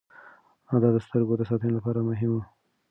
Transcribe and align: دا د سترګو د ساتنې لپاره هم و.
دا 0.81 0.89
د 0.95 0.97
سترګو 1.05 1.33
د 1.37 1.41
ساتنې 1.49 1.71
لپاره 1.77 1.99
هم 2.19 2.31
و. 2.33 2.39